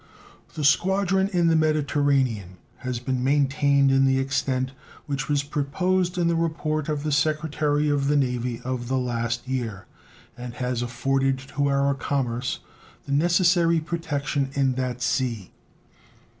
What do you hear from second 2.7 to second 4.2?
has been maintained in the